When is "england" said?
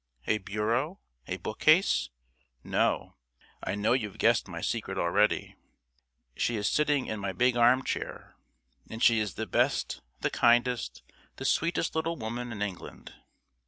12.63-13.13